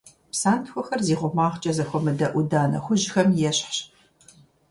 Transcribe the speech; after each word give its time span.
Псантхуэхэр 0.31 1.01
зи 1.07 1.15
гъумагъкӀэ 1.19 1.71
зэхуэмыдэ 1.77 2.27
Ӏуданэ 2.33 2.79
хужьхэм 2.83 3.27
ещхьщ. 3.49 3.77